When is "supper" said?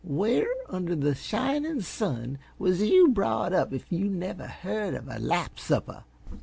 5.59-6.05